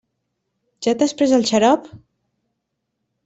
[0.85, 1.87] Ja t'has pres el xarop?